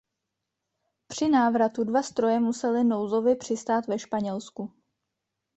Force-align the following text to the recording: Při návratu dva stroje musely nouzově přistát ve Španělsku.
Při 1.07 1.29
návratu 1.29 1.83
dva 1.83 2.03
stroje 2.03 2.39
musely 2.39 2.83
nouzově 2.83 3.35
přistát 3.35 3.87
ve 3.87 3.99
Španělsku. 3.99 4.73